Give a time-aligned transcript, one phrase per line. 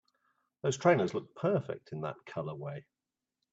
[0.63, 2.85] Those trainers look perfect in that colorway!